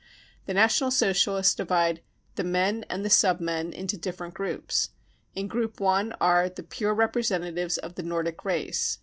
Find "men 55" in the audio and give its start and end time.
2.51-2.95